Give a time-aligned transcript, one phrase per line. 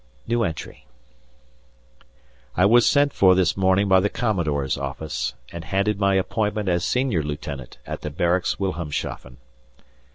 [2.57, 6.83] I was sent for this morning by the Commodore's office, and handed my appointment as
[6.83, 9.37] Senior Lieutenant at the barracks Wilhelmshafen.